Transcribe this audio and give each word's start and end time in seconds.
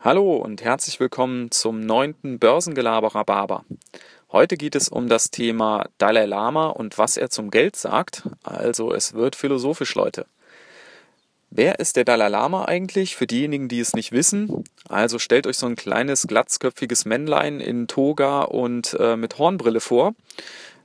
Hallo 0.00 0.36
und 0.36 0.62
herzlich 0.62 1.00
willkommen 1.00 1.50
zum 1.50 1.80
neunten 1.80 2.38
Börsengelaberer 2.38 3.24
Barber. 3.24 3.64
Heute 4.30 4.56
geht 4.56 4.76
es 4.76 4.88
um 4.88 5.08
das 5.08 5.32
Thema 5.32 5.86
Dalai 5.98 6.24
Lama 6.24 6.68
und 6.68 6.98
was 6.98 7.16
er 7.16 7.30
zum 7.30 7.50
Geld 7.50 7.74
sagt. 7.74 8.22
Also 8.44 8.94
es 8.94 9.14
wird 9.14 9.34
philosophisch, 9.34 9.96
Leute. 9.96 10.26
Wer 11.50 11.80
ist 11.80 11.96
der 11.96 12.04
Dalai 12.04 12.28
Lama 12.28 12.66
eigentlich? 12.66 13.16
Für 13.16 13.26
diejenigen, 13.26 13.66
die 13.66 13.80
es 13.80 13.92
nicht 13.92 14.12
wissen. 14.12 14.62
Also 14.88 15.18
stellt 15.18 15.48
euch 15.48 15.56
so 15.56 15.66
ein 15.66 15.74
kleines 15.74 16.28
glatzköpfiges 16.28 17.04
Männlein 17.04 17.58
in 17.58 17.88
Toga 17.88 18.42
und 18.42 18.96
äh, 19.00 19.16
mit 19.16 19.36
Hornbrille 19.38 19.80
vor. 19.80 20.14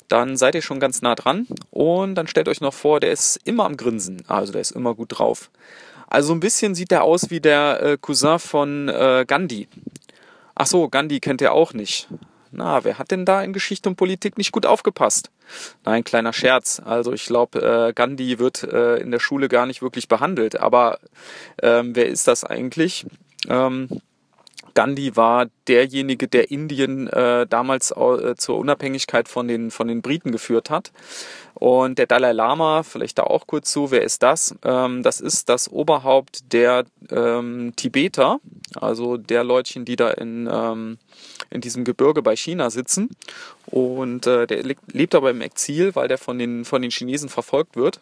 Dann 0.08 0.38
seid 0.38 0.56
ihr 0.56 0.64
schon 0.64 0.80
ganz 0.80 1.04
nah 1.04 1.14
dran. 1.14 1.46
Und 1.70 2.16
dann 2.16 2.26
stellt 2.26 2.48
euch 2.48 2.62
noch 2.62 2.74
vor, 2.74 3.00
der 3.00 3.12
ist 3.12 3.40
immer 3.44 3.66
am 3.66 3.78
Grinsen. 3.78 4.24
Also 4.28 4.54
der 4.54 4.62
ist 4.62 4.72
immer 4.72 4.96
gut 4.96 5.20
drauf. 5.20 5.52
Also 6.14 6.32
ein 6.32 6.40
bisschen 6.40 6.76
sieht 6.76 6.92
er 6.92 7.04
aus 7.04 7.32
wie 7.32 7.40
der 7.40 7.82
äh, 7.82 7.98
Cousin 8.00 8.38
von 8.38 8.88
äh, 8.88 9.26
Gandhi. 9.28 9.68
Ach 10.54 10.68
so, 10.68 10.88
Gandhi 10.88 11.20
kennt 11.20 11.42
er 11.42 11.54
auch 11.54 11.74
nicht. 11.74 12.08
Na, 12.52 12.84
wer 12.84 13.00
hat 13.00 13.10
denn 13.10 13.26
da 13.26 13.42
in 13.42 13.52
Geschichte 13.52 13.90
und 13.90 13.96
Politik 13.96 14.38
nicht 14.38 14.52
gut 14.52 14.68
aufgepasst? 14.68 15.32
Nein, 15.86 16.04
kleiner 16.04 16.32
Scherz. 16.32 16.80
Also 16.86 17.14
ich 17.14 17.26
glaube, 17.26 17.88
äh, 17.90 17.94
Gandhi 17.94 18.38
wird 18.38 18.62
äh, 18.62 18.98
in 18.98 19.10
der 19.10 19.18
Schule 19.18 19.50
gar 19.50 19.66
nicht 19.66 19.82
wirklich 19.82 20.08
behandelt. 20.08 20.60
Aber 20.60 21.00
ähm, 21.64 21.96
wer 21.96 22.06
ist 22.06 22.28
das 22.28 22.44
eigentlich? 22.44 23.08
Ähm, 23.50 23.90
Gandhi 24.74 25.16
war 25.16 25.48
derjenige, 25.68 26.28
der 26.28 26.52
Indien 26.52 27.08
äh, 27.08 27.46
damals 27.48 27.92
äh, 27.92 28.36
zur 28.36 28.58
Unabhängigkeit 28.58 29.28
von 29.28 29.48
den, 29.48 29.72
von 29.72 29.88
den 29.88 30.02
Briten 30.02 30.32
geführt 30.32 30.70
hat. 30.70 30.92
Und 31.54 31.98
der 32.00 32.08
Dalai 32.08 32.32
Lama, 32.32 32.84
vielleicht 32.84 33.20
da 33.20 33.24
auch 33.24 33.48
kurz 33.48 33.72
zu, 33.72 33.92
wer 33.92 34.02
ist 34.02 34.24
das? 34.24 34.56
Ähm, 34.64 35.04
das 35.04 35.22
ist 35.22 35.50
das 35.50 35.72
Oberhaupt 35.72 36.52
der 36.52 36.86
ähm, 37.12 37.74
Tibeter, 37.76 38.40
also 38.76 39.18
der 39.18 39.44
Leutchen, 39.44 39.86
die 39.86 39.96
da 39.96 40.10
in, 40.12 40.50
ähm, 40.52 40.98
in 41.52 41.62
diesem 41.62 41.84
Gebirge 41.84 42.22
bei 42.22 42.36
China 42.36 42.70
sitzen. 42.70 43.10
Und 43.68 44.28
äh, 44.28 44.48
der 44.48 44.64
lebt 44.92 45.16
aber 45.16 45.30
im 45.30 45.42
Exil, 45.42 45.96
weil 45.96 46.08
der 46.08 46.18
von 46.18 46.40
den, 46.40 46.66
von 46.66 46.82
den 46.82 46.92
Chinesen 46.92 47.30
verfolgt 47.30 47.76
wird. 47.76 48.02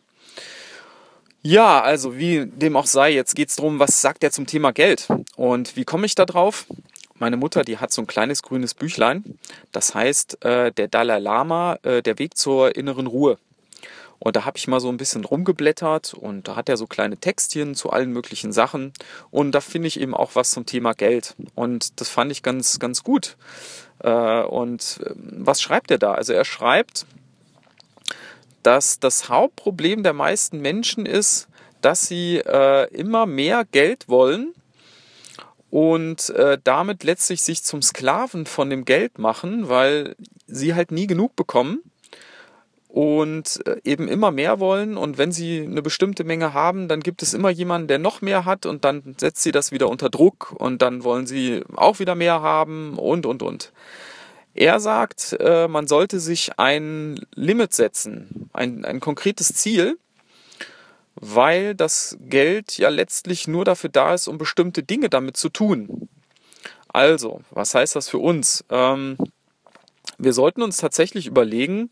Ja, 1.44 1.82
also 1.82 2.18
wie 2.18 2.46
dem 2.46 2.76
auch 2.76 2.86
sei, 2.86 3.12
jetzt 3.12 3.36
geht's 3.36 3.56
drum, 3.56 3.80
was 3.80 4.00
sagt 4.00 4.24
er 4.24 4.32
zum 4.32 4.46
Thema 4.46 4.72
Geld? 4.72 5.08
Und 5.36 5.76
wie 5.76 5.86
komme 5.86 6.06
ich 6.06 6.14
da 6.14 6.26
drauf? 6.26 6.68
Meine 7.16 7.36
Mutter, 7.36 7.64
die 7.64 7.80
hat 7.80 7.92
so 7.92 8.02
ein 8.02 8.08
kleines 8.08 8.44
grünes 8.44 8.76
Büchlein. 8.76 9.40
Das 9.72 9.96
heißt, 9.96 10.46
äh, 10.46 10.72
der 10.72 10.88
Dalai 10.88 11.18
Lama, 11.18 11.80
äh, 11.82 12.04
der 12.04 12.20
Weg 12.20 12.38
zur 12.38 12.76
inneren 12.76 13.08
Ruhe. 13.08 13.40
Und 14.20 14.36
da 14.36 14.46
habe 14.46 14.60
ich 14.60 14.68
mal 14.68 14.80
so 14.80 14.90
ein 14.90 14.98
bisschen 14.98 15.26
rumgeblättert 15.26 16.14
und 16.14 16.48
da 16.48 16.56
hat 16.56 16.70
er 16.70 16.78
so 16.78 16.86
kleine 16.86 17.18
Textchen 17.18 17.74
zu 17.74 17.90
allen 17.90 18.14
möglichen 18.14 18.52
Sachen. 18.52 18.94
Und 19.32 19.54
da 19.54 19.62
finde 19.62 19.88
ich 19.88 20.00
eben 20.00 20.14
auch 20.14 20.36
was 20.36 20.52
zum 20.52 20.68
Thema 20.68 20.94
Geld. 20.94 21.36
Und 21.56 22.00
das 22.00 22.10
fand 22.10 22.32
ich 22.32 22.44
ganz, 22.44 22.78
ganz 22.78 23.04
gut. 23.04 23.36
Äh, 23.98 24.44
und 24.44 25.00
ähm, 25.08 25.38
was 25.40 25.60
schreibt 25.60 25.90
er 25.90 25.98
da? 25.98 26.14
Also 26.14 26.34
er 26.34 26.46
schreibt, 26.46 27.08
dass 28.64 29.00
das 29.00 29.30
Hauptproblem 29.30 30.04
der 30.04 30.14
meisten 30.14 30.60
Menschen 30.60 31.06
ist, 31.06 31.48
dass 31.82 32.08
sie 32.08 32.38
äh, 32.38 32.94
immer 32.94 33.26
mehr 33.26 33.66
Geld 33.66 34.08
wollen 34.08 34.54
und 35.70 36.30
äh, 36.32 36.58
damit 36.64 37.04
letztlich 37.04 37.42
sich 37.42 37.64
zum 37.64 37.82
Sklaven 37.82 38.46
von 38.46 38.70
dem 38.70 38.86
Geld 38.86 39.18
machen, 39.18 39.70
weil 39.70 40.16
sie 40.46 40.76
halt 40.76 40.92
nie 40.92 41.08
genug 41.08 41.36
bekommen 41.36 41.82
und 42.88 43.66
äh, 43.66 43.78
eben 43.86 44.08
immer 44.08 44.32
mehr 44.32 44.60
wollen 44.60 44.98
und 44.98 45.18
wenn 45.18 45.32
sie 45.32 45.62
eine 45.62 45.82
bestimmte 45.82 46.26
Menge 46.26 46.54
haben, 46.54 46.90
dann 46.90 47.00
gibt 47.00 47.24
es 47.24 47.34
immer 47.34 47.50
jemanden, 47.50 47.88
der 47.88 48.00
noch 48.00 48.22
mehr 48.22 48.44
hat 48.44 48.66
und 48.66 48.84
dann 48.84 49.16
setzt 49.18 49.44
sie 49.44 49.54
das 49.54 49.72
wieder 49.72 49.90
unter 49.90 50.10
Druck 50.10 50.54
und 50.58 50.82
dann 50.82 51.04
wollen 51.04 51.26
sie 51.26 51.64
auch 51.76 52.00
wieder 52.00 52.16
mehr 52.16 52.42
haben 52.42 52.98
und 52.98 53.26
und 53.26 53.42
und. 53.42 53.72
Er 54.54 54.80
sagt, 54.80 55.36
äh, 55.40 55.68
man 55.68 55.88
sollte 55.88 56.20
sich 56.20 56.60
ein 56.60 57.20
Limit 57.36 57.74
setzen, 57.74 58.50
ein, 58.54 58.84
ein 58.84 59.00
konkretes 59.00 59.54
Ziel, 59.54 59.98
weil 61.16 61.76
das 61.76 62.18
Geld 62.22 62.78
ja 62.78 62.90
letztlich 62.90 63.48
nur 63.48 63.64
dafür 63.64 63.90
da 63.90 64.14
ist, 64.14 64.28
um 64.28 64.38
bestimmte 64.38 64.84
Dinge 64.84 65.10
damit 65.10 65.38
zu 65.38 65.50
tun. 65.50 66.10
Also, 66.90 67.42
was 67.52 67.74
heißt 67.74 67.96
das 67.96 68.10
für 68.10 68.18
uns? 68.18 68.66
Ähm, 68.70 69.18
wir 70.18 70.34
sollten 70.34 70.62
uns 70.62 70.78
tatsächlich 70.78 71.28
überlegen, 71.28 71.90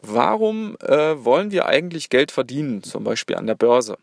warum 0.00 0.76
äh, 0.80 1.22
wollen 1.22 1.50
wir 1.50 1.66
eigentlich 1.66 2.08
Geld 2.08 2.32
verdienen, 2.32 2.82
zum 2.82 3.04
Beispiel 3.04 3.36
an 3.36 3.46
der 3.46 3.54
Börse? 3.54 3.98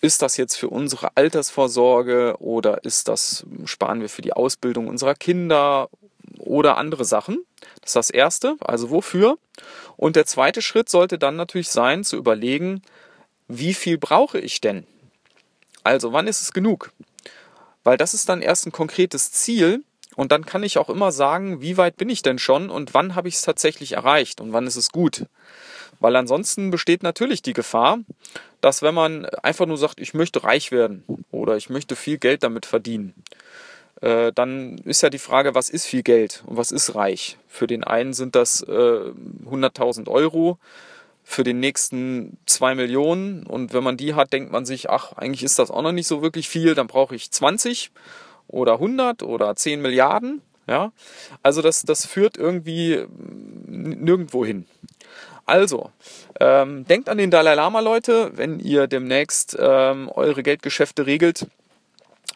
Ist 0.00 0.20
das 0.20 0.36
jetzt 0.36 0.56
für 0.56 0.68
unsere 0.68 1.16
Altersvorsorge 1.16 2.34
oder 2.40 2.82
ist 2.84 3.06
das, 3.06 3.46
sparen 3.66 4.00
wir 4.00 4.08
für 4.08 4.22
die 4.22 4.32
Ausbildung 4.32 4.88
unserer 4.88 5.14
Kinder 5.14 5.88
oder 6.52 6.76
andere 6.76 7.04
Sachen. 7.04 7.44
Das 7.80 7.90
ist 7.90 7.96
das 7.96 8.10
Erste, 8.10 8.56
also 8.60 8.90
wofür. 8.90 9.38
Und 9.96 10.16
der 10.16 10.26
zweite 10.26 10.60
Schritt 10.60 10.88
sollte 10.88 11.18
dann 11.18 11.36
natürlich 11.36 11.70
sein, 11.70 12.04
zu 12.04 12.16
überlegen, 12.16 12.82
wie 13.48 13.74
viel 13.74 13.98
brauche 13.98 14.38
ich 14.38 14.60
denn? 14.60 14.86
Also 15.82 16.12
wann 16.12 16.28
ist 16.28 16.42
es 16.42 16.52
genug? 16.52 16.92
Weil 17.84 17.96
das 17.96 18.14
ist 18.14 18.28
dann 18.28 18.42
erst 18.42 18.66
ein 18.66 18.72
konkretes 18.72 19.32
Ziel 19.32 19.82
und 20.14 20.30
dann 20.30 20.44
kann 20.44 20.62
ich 20.62 20.78
auch 20.78 20.90
immer 20.90 21.10
sagen, 21.10 21.62
wie 21.62 21.78
weit 21.78 21.96
bin 21.96 22.10
ich 22.10 22.22
denn 22.22 22.38
schon 22.38 22.70
und 22.70 22.94
wann 22.94 23.14
habe 23.14 23.28
ich 23.28 23.36
es 23.36 23.42
tatsächlich 23.42 23.92
erreicht 23.92 24.40
und 24.40 24.52
wann 24.52 24.66
ist 24.66 24.76
es 24.76 24.92
gut. 24.92 25.26
Weil 26.00 26.16
ansonsten 26.16 26.70
besteht 26.70 27.02
natürlich 27.02 27.42
die 27.42 27.52
Gefahr, 27.52 27.98
dass 28.60 28.82
wenn 28.82 28.94
man 28.94 29.24
einfach 29.26 29.66
nur 29.66 29.78
sagt, 29.78 30.00
ich 30.00 30.14
möchte 30.14 30.44
reich 30.44 30.70
werden 30.70 31.04
oder 31.30 31.56
ich 31.56 31.70
möchte 31.70 31.96
viel 31.96 32.18
Geld 32.18 32.42
damit 32.42 32.66
verdienen, 32.66 33.14
äh, 34.02 34.32
dann 34.34 34.78
ist 34.78 35.02
ja 35.02 35.10
die 35.10 35.18
Frage, 35.18 35.54
was 35.54 35.70
ist 35.70 35.86
viel 35.86 36.02
Geld 36.02 36.42
und 36.46 36.56
was 36.56 36.72
ist 36.72 36.94
reich? 36.94 37.38
Für 37.48 37.66
den 37.66 37.84
einen 37.84 38.12
sind 38.12 38.34
das 38.34 38.60
äh, 38.62 38.70
100.000 38.70 40.08
Euro, 40.08 40.58
für 41.24 41.44
den 41.44 41.60
nächsten 41.60 42.36
zwei 42.46 42.74
Millionen 42.74 43.46
und 43.46 43.72
wenn 43.72 43.84
man 43.84 43.96
die 43.96 44.14
hat, 44.14 44.32
denkt 44.32 44.50
man 44.50 44.66
sich, 44.66 44.90
ach, 44.90 45.12
eigentlich 45.12 45.44
ist 45.44 45.58
das 45.58 45.70
auch 45.70 45.82
noch 45.82 45.92
nicht 45.92 46.08
so 46.08 46.20
wirklich 46.20 46.48
viel, 46.48 46.74
dann 46.74 46.88
brauche 46.88 47.14
ich 47.14 47.30
20 47.30 47.92
oder 48.48 48.74
100 48.74 49.22
oder 49.22 49.54
10 49.54 49.80
Milliarden. 49.80 50.42
Ja, 50.66 50.92
also 51.42 51.60
das, 51.60 51.82
das 51.82 52.06
führt 52.06 52.36
irgendwie 52.36 53.04
nirgendwo 53.66 54.44
hin. 54.44 54.66
Also, 55.44 55.90
ähm, 56.38 56.86
denkt 56.86 57.08
an 57.08 57.18
den 57.18 57.32
Dalai 57.32 57.54
Lama, 57.54 57.80
Leute, 57.80 58.30
wenn 58.36 58.60
ihr 58.60 58.86
demnächst 58.86 59.56
ähm, 59.58 60.08
eure 60.08 60.44
Geldgeschäfte 60.44 61.06
regelt 61.06 61.46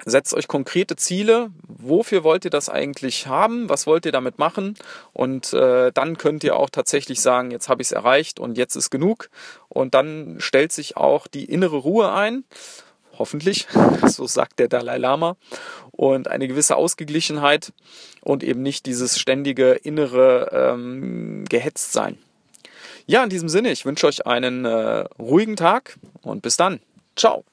setzt 0.05 0.35
euch 0.35 0.49
konkrete 0.49 0.97
Ziele. 0.97 1.51
Wofür 1.67 2.25
wollt 2.25 2.45
ihr 2.45 2.51
das 2.51 2.69
eigentlich 2.69 3.27
haben? 3.27 3.69
Was 3.69 3.87
wollt 3.87 4.07
ihr 4.07 4.13
damit 4.13 4.39
machen? 4.39 4.75
Und 5.13 5.53
äh, 5.53 5.93
dann 5.93 6.19
könnt 6.19 6.45
ihr 6.45 6.57
auch 6.57 6.71
tatsächlich 6.71 7.21
sagen, 7.21 7.51
jetzt 7.51 7.69
habe 7.69 7.83
ich 7.83 7.89
es 7.89 7.93
erreicht 7.93 8.39
und 8.39 8.59
jetzt 8.59 8.77
ist 8.77 8.91
genug. 8.91 9.31
Und 9.69 9.95
dann 9.95 10.37
stellt 10.39 10.73
sich 10.73 10.97
auch 10.97 11.27
die 11.27 11.45
innere 11.45 11.77
Ruhe 11.77 12.13
ein. 12.13 12.45
Hoffentlich, 13.19 13.67
so 14.07 14.27
sagt 14.27 14.59
der 14.59 14.69
Dalai 14.69 14.99
Lama. 14.99 15.37
Und 15.93 16.29
eine 16.29 16.49
gewisse 16.49 16.77
Ausgeglichenheit 16.77 17.73
und 18.21 18.43
eben 18.43 18.63
nicht 18.63 18.87
dieses 18.87 19.19
ständige 19.19 19.73
innere 19.73 20.51
ähm, 20.53 21.45
Gehetztsein. 21.49 22.19
Ja, 23.07 23.23
in 23.23 23.31
diesem 23.31 23.49
Sinne, 23.49 23.71
ich 23.71 23.87
wünsche 23.87 24.07
euch 24.07 24.27
einen 24.27 24.65
äh, 24.65 25.05
ruhigen 25.19 25.57
Tag 25.57 25.97
und 26.23 26.43
bis 26.43 26.57
dann. 26.57 26.81
Ciao. 27.15 27.45